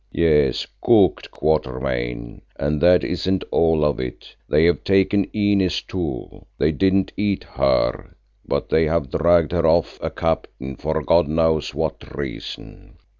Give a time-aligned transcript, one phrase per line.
[0.11, 2.41] "Yes, cooked, Quatermain.
[2.55, 6.47] And that isn't all of it, they have taken Inez too.
[6.57, 11.75] They didn't eat her, but they have dragged her off a captive for God knows
[11.75, 12.97] what reason.